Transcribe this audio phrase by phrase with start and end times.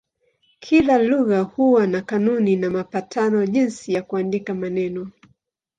[0.59, 5.11] Kila lugha huwa na kanuni na mapatano jinsi ya kuandika maneno.